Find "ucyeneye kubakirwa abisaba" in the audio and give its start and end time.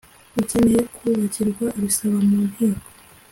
0.39-2.17